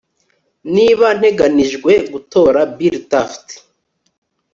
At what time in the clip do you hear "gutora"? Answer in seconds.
2.13-2.59